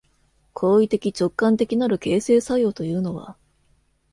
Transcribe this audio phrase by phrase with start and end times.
[0.53, 3.37] 行為的直観的なる形成作用というのは、